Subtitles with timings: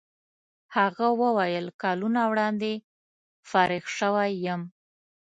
[0.75, 2.73] هغه وویل کلونه وړاندې
[3.49, 4.61] فارغ شوی یم.